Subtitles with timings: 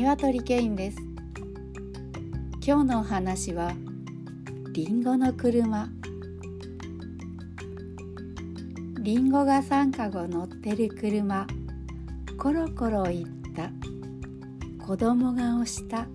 [0.00, 0.96] 鶏ケインです。
[2.66, 3.74] 今日のお話は
[4.72, 5.90] リンゴの車。
[8.98, 11.46] リンゴが3かご乗ってる車。
[12.38, 13.70] コロコロいった。
[14.82, 16.06] 子供が押した。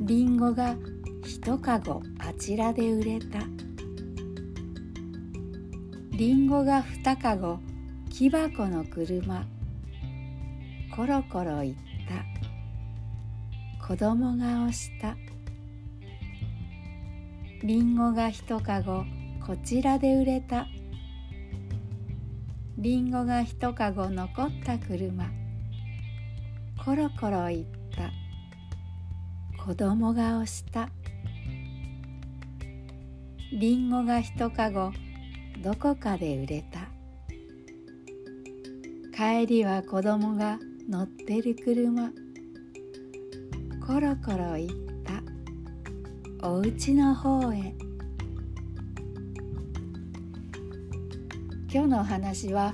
[0.00, 0.74] リンゴが
[1.22, 3.40] 1かごあちらで売れた。
[6.12, 7.58] リンゴが2かご
[8.08, 9.44] 木箱の車。
[10.96, 11.85] コロコロいった。
[13.86, 15.16] 子供が押した。
[17.62, 19.04] りんごが一かご
[19.46, 20.66] こちらで売れた。
[22.78, 25.24] りんごが一かご残った車。
[26.84, 27.66] コロコロいっ
[27.96, 28.10] た。
[29.64, 30.88] 子供が押した。
[33.52, 34.92] りんごが一かご
[35.62, 36.88] どこかで売れた。
[39.16, 40.58] 帰りは子供が
[40.88, 42.12] 乗ってる車。
[43.84, 44.76] コロコロ行っ
[46.40, 46.48] た。
[46.48, 47.74] お家の方へ。
[51.72, 52.72] 今日のお話は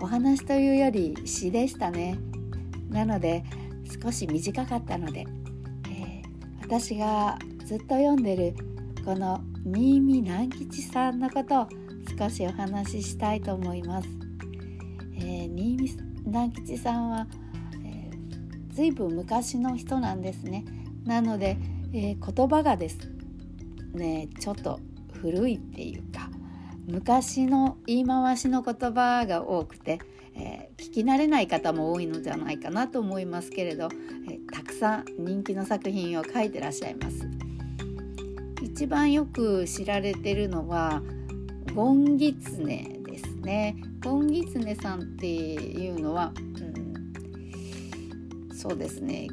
[0.00, 2.18] お話というより詩でしたね。
[2.88, 3.44] なので
[4.02, 5.26] 少し短かったので、
[5.90, 6.22] えー、
[6.62, 8.54] 私がずっと読んでる
[9.04, 11.68] この新見南吉さんのことを
[12.18, 14.08] 少しお話ししたいと思います、
[15.16, 15.90] えー、新見
[16.24, 17.26] 南吉さんは
[18.80, 20.64] 随分昔の人なんですね。
[21.04, 21.58] なので、
[21.92, 22.96] えー、言葉がです。
[23.92, 24.80] ねちょっと
[25.12, 26.30] 古いっていうか
[26.86, 29.98] 昔の言い回しの言葉が多くて、
[30.34, 33.90] えー、聞き慣れない方も多いのじゃないかなと思いますけれど、
[34.30, 37.28] えー、たくさん人気の作品を書いてらっしゃいます。
[38.62, 41.02] 一番よく知られてるのは
[41.74, 43.76] ゴンギツネですね。
[44.02, 46.69] ゴンギツネさんっていうのは、うん
[48.60, 49.28] そうですね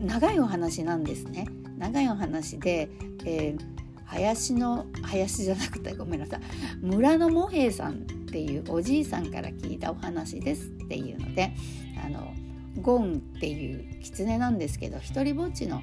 [0.00, 1.46] 長いお話なんですね
[1.76, 2.88] 長いお話で、
[3.26, 3.58] えー、
[4.06, 6.40] 林の林じゃなくてごめんなさい
[6.80, 7.96] 村の茂平さんっ
[8.32, 11.52] ていうおじいさんから聞いたお話ですっていうので
[12.02, 12.32] あの
[12.80, 15.82] ゴンっていう狐なんですけど一人ぼっちの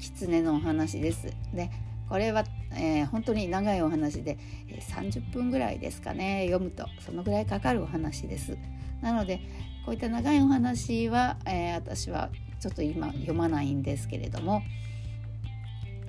[0.00, 1.26] 狐のお話です。
[1.52, 1.70] で
[2.08, 4.36] これは、えー、本当に長いお話で、
[4.68, 8.56] え、30分ぐらいですかね読むとそのぐらいかかるお話です。
[9.00, 9.40] なので
[9.84, 14.62] こういった長いお話は、えー、私はちょっと今読まないんですけれども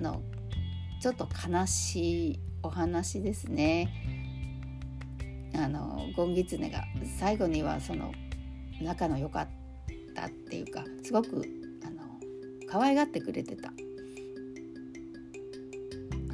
[0.00, 0.22] の
[1.02, 3.92] ちょっと悲しいお話ですね。
[5.54, 6.84] あのゴンギツネが
[7.18, 8.12] 最後にはその
[8.80, 9.48] 仲の良かっ
[10.14, 11.44] たっていうかすごく
[11.84, 12.02] あの
[12.68, 13.72] 可愛がってくれてた、う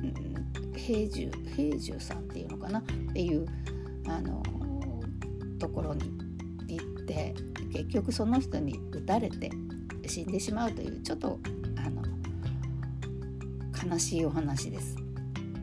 [0.00, 2.78] ん、平重平重さんっていうのかな？
[2.78, 3.46] っていう
[4.08, 4.42] あの
[5.58, 6.21] ところに
[7.02, 7.34] って
[7.72, 9.50] 結局その人に撃たれて
[10.06, 11.38] 死んでしまうというちょっと
[11.76, 12.02] あの
[13.90, 14.96] 悲しいお話です。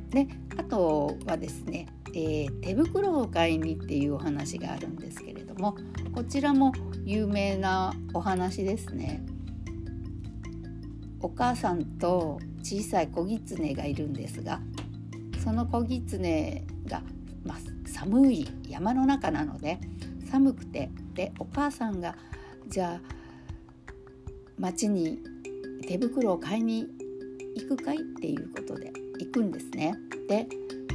[0.09, 5.77] であとはですね、えー、手袋を買いにっていうお話があるんですけれども
[6.13, 6.73] こちらも
[7.05, 9.23] 有名なお話ですね。
[11.21, 14.61] お母さんと小さい子狐がいるんですが
[15.43, 17.01] その子狐が、
[17.43, 19.79] まあ、寒い山の中なので
[20.31, 22.15] 寒くてでお母さんが
[22.67, 23.19] じゃあ
[24.57, 25.19] 町に
[25.87, 26.87] 手袋を買いに
[27.55, 29.95] 行くかいっていうことで行くんですね。
[30.27, 30.47] で、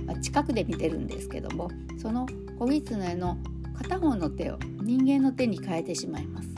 [0.06, 1.68] まあ、近くで見てるんですけども
[1.98, 2.26] その
[2.58, 3.36] 子狐の
[3.76, 6.48] 片方の手を人間の手に変えてしまいます。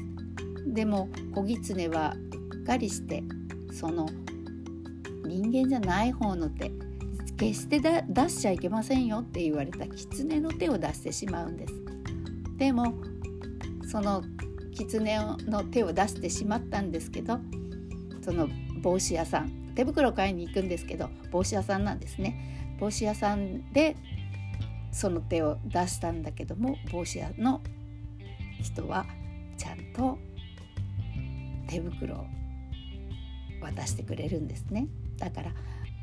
[0.67, 2.15] でも子狐は
[2.53, 3.23] うっかりして
[3.73, 4.07] その
[5.25, 6.71] 人間じゃない方の手
[7.37, 11.75] 決して出しちゃいけませんよって言われた狐の手を出してしまうんです。
[12.56, 12.94] でも
[13.91, 14.22] その
[14.75, 17.39] 狐の手を出してしまったんですけど
[18.22, 18.49] その
[18.83, 22.77] 帽子屋さん手袋を買いに行くんですけど帽子屋さんなんですね。
[22.81, 23.97] 帽子屋さんで
[24.91, 27.60] その手を出したんだけども帽子屋の
[28.63, 29.07] 人は
[29.59, 30.19] ちゃんと
[31.69, 32.27] 手袋を
[33.60, 34.89] 渡してくれるんですね。
[35.19, 35.53] だから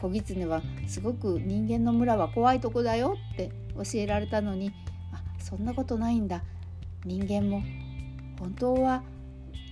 [0.02, 4.72] 小狐はすごく人間の村は怖いとこだよって教えられたのに
[5.44, 6.42] そんなことないんだ
[7.06, 7.62] 人間も
[8.40, 9.04] 本当は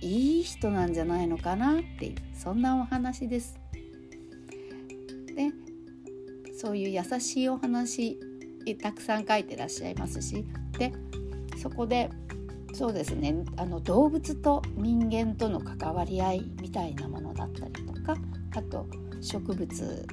[0.02, 3.58] いい人なんじゃないのかなっていうそんなお話です。
[5.34, 5.50] で
[6.54, 8.20] そういう優しいお話
[8.80, 10.44] たくさん書いてらっしゃいますし
[10.78, 10.92] で
[11.56, 12.10] そこで
[12.74, 18.14] そうですねあの動物と人間との関わり合いみたいなものだったりとか
[18.54, 18.86] あと
[19.20, 20.06] 植物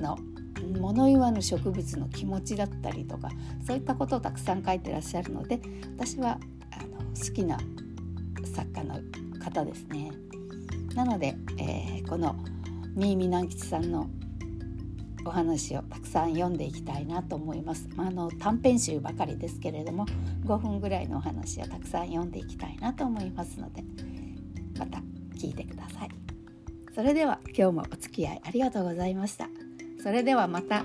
[0.00, 0.18] の
[0.64, 3.30] 物言わぬ植物の気持ちだったりとか
[3.66, 5.60] そういったことをたくさん書いてらっしゃるので
[5.96, 6.38] 私は
[6.72, 7.58] あの好きな
[8.54, 9.00] 作家の
[9.40, 10.10] 方ですね。
[10.94, 12.36] なので、えー、この
[12.96, 14.08] 新見南吉さんの
[15.26, 17.88] お話をたくさん読んでいきたいなと思います。
[17.96, 20.06] まあ、あの短編集ばかりですけれども
[20.44, 23.82] 5分ぐらいのお話をたくさん読んでいきたいなと思いますので
[24.78, 24.98] また
[25.36, 26.10] 聞いてください。
[26.94, 29.63] それでは今日もお付き合いありがとうございました。
[30.04, 30.84] それではまた。